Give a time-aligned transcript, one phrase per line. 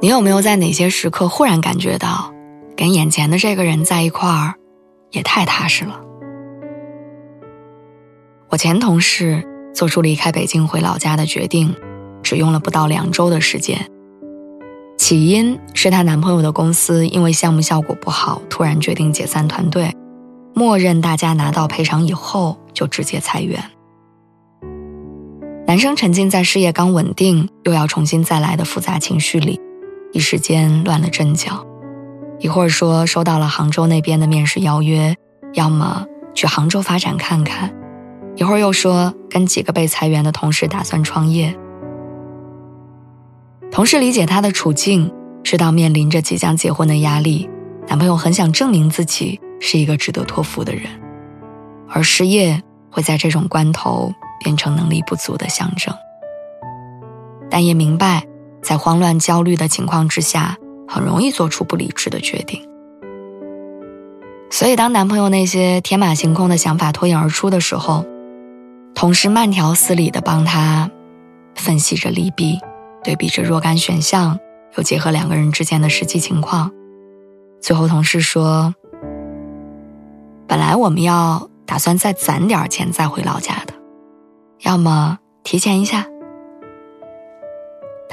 [0.00, 2.32] 你有没有在哪些时刻忽然感觉到，
[2.76, 4.54] 跟眼前的这个人在一块儿，
[5.10, 6.00] 也太踏实了？
[8.48, 11.74] 我前同事做出离开北京回老家的决定，
[12.22, 13.90] 只用了不到两周的时间。
[14.96, 19.92] 起因是她男朋友的公司因为项目效果不好，突然决定解散团队，
[20.54, 23.60] 默认大家拿到赔偿以后就直接裁员。
[25.66, 29.60] 男生沉浸在事业刚稳定又要重新再来的复杂情绪里。
[30.12, 31.66] 一时间乱了阵脚，
[32.38, 35.14] 一会儿说收到了杭州那边的面试邀约，
[35.52, 37.68] 要么去杭州发展看看；
[38.36, 41.54] 一会儿又说跟几个被裁员的同事打算创业。
[43.70, 45.12] 同事理解她的处境，
[45.44, 47.48] 知道面临着即将结婚的压力，
[47.86, 50.84] 男朋友很想证明自己是一个值得托付的人，
[51.88, 54.12] 而失业会在这种关头
[54.42, 55.94] 变成能力不足的象征，
[57.50, 58.27] 但也明白。
[58.62, 60.56] 在慌乱、焦虑的情况之下，
[60.86, 62.62] 很容易做出不理智的决定。
[64.50, 68.04] 所以，当男朋友那些天马行空的想法脱颖而出的时候，
[68.94, 70.90] 同事慢条斯理地帮他
[71.54, 72.58] 分析着利弊，
[73.04, 74.38] 对比着若干选项，
[74.76, 76.70] 又结合两个人之间的实际情况。
[77.60, 78.74] 最后，同事说
[80.48, 83.74] ：“本来我们要打算再攒点钱再回老家的，
[84.62, 86.06] 要么提前一下。”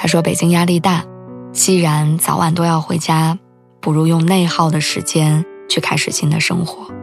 [0.06, 1.04] 他说：“北京压力大，
[1.52, 3.40] 既然早晚都要回家，
[3.82, 6.94] 不如用内耗的时间去开始新的生活。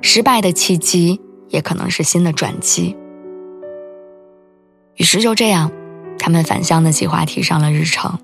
[0.00, 2.96] 失败的契机也可能是新的转机。”
[4.96, 5.70] 于是就这样，
[6.18, 8.18] 他们返乡的计划提上了日程。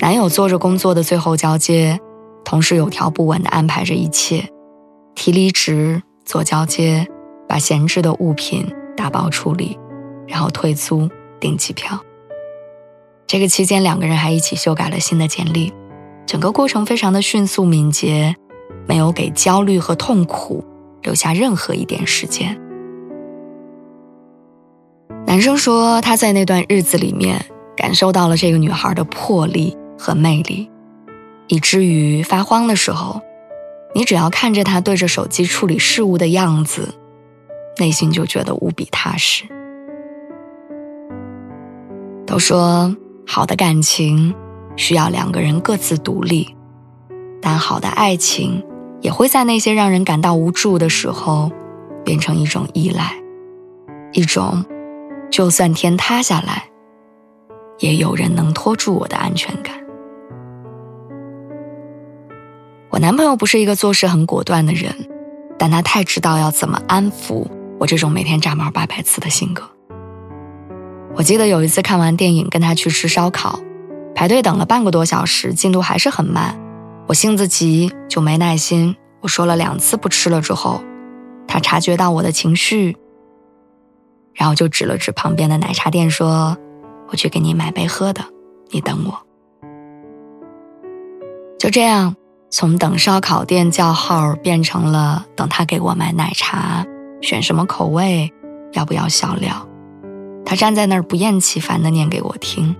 [0.00, 2.00] 男友做着工作的最后交接，
[2.44, 4.48] 同事有条不紊地安排着一切：
[5.14, 7.06] 提离职、做交接、
[7.48, 8.66] 把闲置的物品
[8.96, 9.78] 打包处理，
[10.26, 11.08] 然后退租、
[11.38, 11.96] 订机票。
[13.26, 15.72] 这个期间，两个人还一起修改了新的简历，
[16.26, 18.36] 整个过程非常的迅速敏捷，
[18.86, 20.64] 没有给焦虑和痛苦
[21.02, 22.56] 留下任何一点时间。
[25.26, 27.44] 男生说他在那段日子里面
[27.76, 30.70] 感受到了这个女孩的魄力和魅力，
[31.48, 33.20] 以至于发慌的时候，
[33.92, 36.94] 你只要看着他对着手机处理事务的样子，
[37.78, 39.42] 内心就觉得无比踏实。
[42.24, 42.94] 都说。
[43.26, 44.34] 好的感情
[44.76, 46.54] 需要两个人各自独立，
[47.42, 48.64] 但好的爱情
[49.00, 51.50] 也会在那些让人感到无助的时候，
[52.04, 53.14] 变成一种依赖，
[54.12, 54.64] 一种
[55.30, 56.64] 就算天塌下来，
[57.80, 59.74] 也有人能拖住我的安全感。
[62.90, 64.94] 我男朋友不是一个做事很果断的人，
[65.58, 67.46] 但他太知道要怎么安抚
[67.78, 69.68] 我这种每天炸毛八百次的性格。
[71.16, 73.58] 我记得有一次看完电影，跟他去吃烧烤，
[74.14, 76.60] 排队等了半个多小时，进度还是很慢。
[77.06, 78.94] 我性子急，就没耐心。
[79.22, 80.82] 我说了两次不吃了之后，
[81.48, 82.98] 他察觉到我的情绪，
[84.34, 86.58] 然后就指了指旁边的奶茶店，说
[87.08, 88.22] ：“我去给你买杯喝的，
[88.70, 89.18] 你等我。”
[91.58, 92.14] 就这样，
[92.50, 96.84] 从等烧烤店叫号变成了等他给我买奶茶，
[97.22, 98.30] 选什么口味，
[98.74, 99.66] 要不要小料。
[100.46, 102.74] 他站在那儿不厌其烦地念给我听。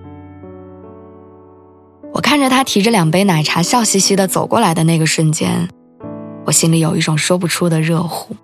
[2.13, 5.69] 我看着他提着两杯奶茶，笑嘻嘻地走过来的那个瞬间，
[6.47, 8.37] 我心里有一种说不出的热乎。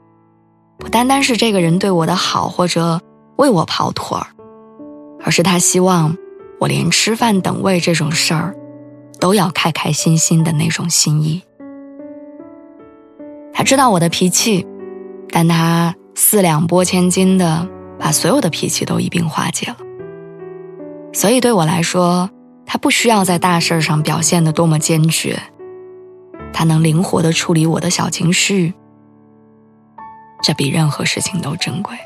[0.77, 3.01] 不单单是这个人对我的好，或者
[3.37, 4.27] 为我跑腿儿，
[5.25, 6.17] 而是他希望
[6.59, 8.57] 我连吃饭等位这种事儿，
[9.21, 11.41] 都要开开心心的那种心意。
[13.55, 14.67] 他知道我的脾气，
[15.31, 17.69] 但他四两拨千斤的。
[18.03, 19.77] 把所有的脾气都一并化解了，
[21.13, 22.29] 所以对我来说，
[22.67, 25.41] 他不需要在大事上表现的多么坚决，
[26.53, 28.75] 他能灵活的处理我的小情绪，
[30.43, 31.97] 这比任何事情都珍贵。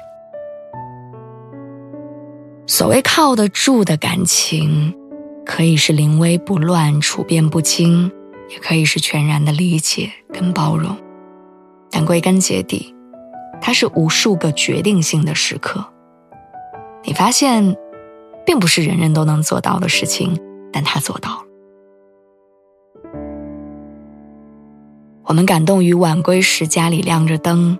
[2.67, 4.95] 所谓靠得住的感情，
[5.47, 8.13] 可以是临危不乱、处变不惊，
[8.51, 10.95] 也可以是全然的理解跟包容，
[11.91, 12.95] 但归根结底。
[13.61, 15.85] 它是无数个决定性的时刻，
[17.03, 17.77] 你发现，
[18.45, 20.39] 并不是人人都能做到的事情，
[20.73, 21.43] 但他做到了。
[25.25, 27.77] 我们感动于晚归时家里亮着灯，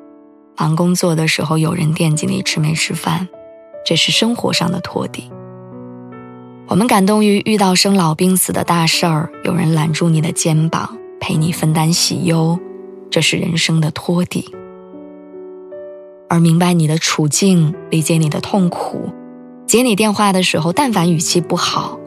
[0.57, 3.29] 忙工作的时候有人惦记你吃没吃饭，
[3.85, 5.31] 这是生活上的托底。
[6.67, 12.59] 我们感动于遇到生老病死的大事儿，有人揽住你的肩膀，陪你分担喜忧，
[13.09, 14.53] 这是人生的托底。
[16.29, 19.11] 而明白你的处境，理解你的痛苦，
[19.67, 21.99] 接你电话的时候，但凡语气不好，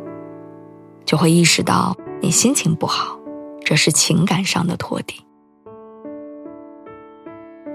[1.05, 3.17] 就会意识到你心情不好，
[3.63, 5.23] 这是情感上的托底。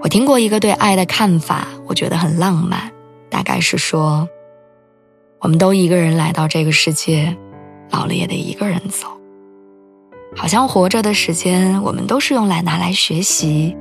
[0.01, 2.91] 我听过一个对爱的看法，我觉得很浪漫，
[3.29, 4.29] 大概是说，
[5.39, 7.35] 我们都一个人来到这个世界，
[7.89, 9.07] 老了也得一个人走。
[10.35, 13.75] 好像活着的时间，我们都是用来拿来学习，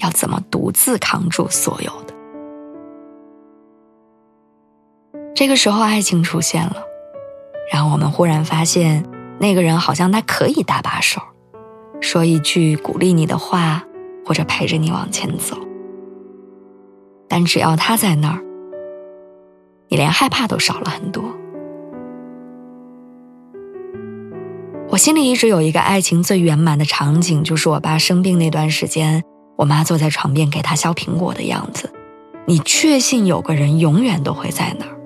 [0.00, 2.14] 要怎么独自扛住所有的。
[5.34, 6.82] 这个时候，爱情出现了，
[7.72, 9.04] 然后我们忽然发现，
[9.38, 11.20] 那个人好像他可以搭把手，
[12.00, 13.84] 说一句鼓励你的话。
[14.22, 15.56] 或者陪着你往前走，
[17.26, 18.40] 但只要他在那儿，
[19.88, 21.24] 你连害怕都少了很多。
[24.90, 29.24] 我心里一直有一个爱情最圆满的场景，就是我爸生病那段时间，
[29.60, 31.92] 我妈坐在床边给他削苹果的样子。
[32.46, 34.96] 你确信有个人永远都会在那儿，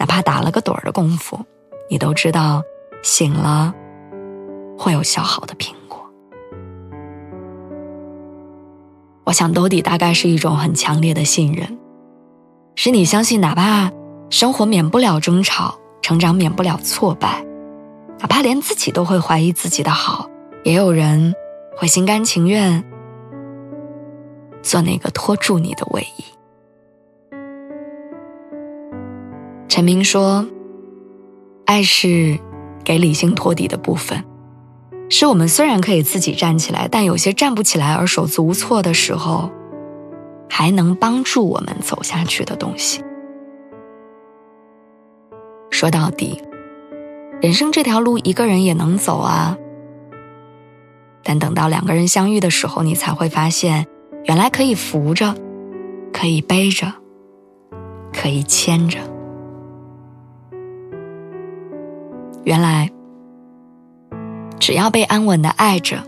[0.00, 1.38] 哪怕打了个盹儿的功夫，
[1.88, 2.60] 你都知道
[3.04, 3.72] 醒了
[4.76, 6.04] 会有削好的苹果。
[9.22, 11.78] 我想兜底大概是一种很强烈的信任，
[12.74, 13.92] 是你相信，哪怕
[14.28, 17.46] 生活免不了争吵，成长免不了挫败，
[18.18, 20.28] 哪怕连自己都会怀疑自己的好，
[20.64, 21.32] 也有人
[21.76, 22.84] 会心甘情愿
[24.62, 26.24] 做那个拖住你的唯一。
[29.68, 30.46] 陈明说
[31.66, 32.38] ：“爱是
[32.82, 34.24] 给理性托底的部分。”
[35.10, 39.50] 是我们虽然可以自己站起来，但有些站不起来而手足无措的时候，
[40.50, 43.02] 还能帮助我们走下去的东西。
[45.70, 46.42] 说到底，
[47.40, 49.56] 人生这条路一个人也能走啊。
[51.22, 53.86] 但等到两个人相遇的时候，你才会发现，
[54.24, 55.34] 原来可以扶着，
[56.12, 56.92] 可以背着，
[58.12, 58.98] 可以牵着。
[62.44, 62.90] 原来。
[64.60, 66.02] 只要被安稳的爱着，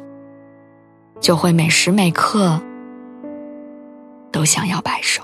[1.19, 2.61] 就会每时每刻
[4.31, 5.23] 都想要白首。